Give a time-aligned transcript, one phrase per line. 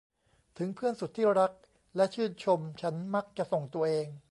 [0.57, 1.51] ถึงเพื่อนสุดที่รัก
[1.95, 4.07] และชื่นชมฉันมักจะส่งตัวเอง